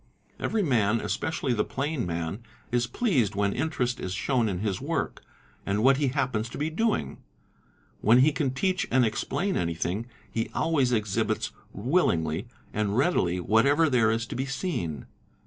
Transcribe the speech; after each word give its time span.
Every 0.39 0.63
man, 0.63 0.99
especially 0.99 1.53
the 1.53 1.63
plain 1.63 2.07
man, 2.07 2.39
is 2.71 2.87
~ 2.87 2.87
pleased 2.97 3.35
when 3.35 3.53
interest 3.53 3.99
is 3.99 4.13
shown 4.15 4.49
in 4.49 4.57
his 4.61 4.81
work 4.81 5.21
and 5.63 5.83
what 5.83 5.97
he 5.97 6.07
happens 6.07 6.49
to 6.49 6.57
be 6.57 6.71
doing; 6.71 7.19
when 7.99 8.21
he 8.21 8.31
can 8.31 8.49
teach 8.49 8.87
and 8.89 9.05
explain 9.05 9.55
anything, 9.55 10.07
he 10.31 10.49
always 10.55 10.91
exhibits— 10.91 11.51
willingly 11.71 12.47
and 12.73 12.97
readily 12.97 13.39
whatever 13.39 13.91
there 13.91 14.09
is 14.09 14.25
to 14.25 14.35
be 14.35 14.47
seen. 14.47 15.05